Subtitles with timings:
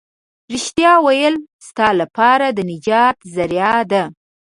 [0.53, 1.35] رښتيا ويل
[1.67, 4.03] ستا لپاره د نجات ذريعه ده.